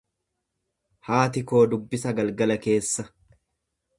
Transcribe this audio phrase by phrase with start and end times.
[1.09, 3.09] Haati koo dubbisa galgala keessa.